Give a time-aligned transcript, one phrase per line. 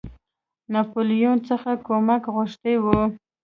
[0.73, 2.99] ناپولیون څخه کومک غوښتی وو.